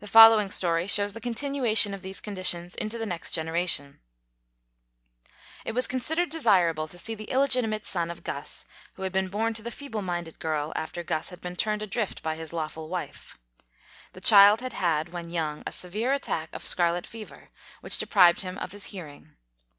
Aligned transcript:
The 0.00 0.08
following 0.08 0.50
story 0.50 0.86
shows 0.86 1.12
the 1.12 1.20
continuation 1.20 1.92
of 1.92 2.00
these 2.00 2.22
conditions 2.22 2.74
into 2.74 2.96
the 2.96 3.04
next 3.04 3.32
generation: 3.32 4.00
It 5.62 5.72
was 5.72 5.86
considered 5.86 6.30
desirable 6.30 6.88
to 6.88 6.96
see 6.96 7.14
the 7.14 7.30
illegitimate 7.30 7.84
soil 7.84 8.10
of 8.10 8.24
Guss, 8.24 8.64
who 8.94 9.02
had 9.02 9.12
been 9.12 9.28
born 9.28 9.52
to 9.52 9.60
the 9.62 9.70
feeble 9.70 10.00
minded 10.00 10.38
girl 10.38 10.72
after 10.74 11.02
Guss 11.02 11.28
had 11.28 11.42
been 11.42 11.54
turned 11.54 11.82
adrift 11.82 12.22
by 12.22 12.36
his 12.36 12.54
lawful 12.54 12.88
wife. 12.88 13.38
This 14.14 14.26
child 14.26 14.62
had 14.62 14.72
had, 14.72 15.10
when 15.10 15.28
young, 15.28 15.62
a 15.66 15.70
severe 15.70 16.14
attack 16.14 16.48
of 16.54 16.64
scarlet 16.64 17.06
fever 17.06 17.50
which 17.82 17.98
deprived 17.98 18.40
him 18.40 18.56
of 18.56 18.72
his 18.72 18.86
hearing. 18.86 19.36